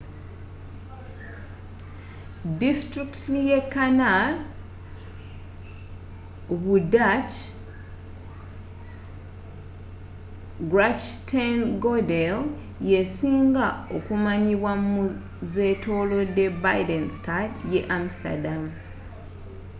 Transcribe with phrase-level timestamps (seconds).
[2.59, 4.31] disitulikiti ye canal
[6.63, 7.35] bu dutch:
[10.71, 12.37] grachtengordel
[12.91, 15.01] yesinga okumanyibwa mu
[15.49, 18.61] zzetolodde binnenstad ye amsterdam